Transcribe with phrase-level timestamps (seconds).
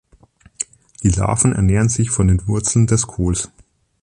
[1.03, 3.51] Die Larven ernähren sich von den Wurzeln des Kohls.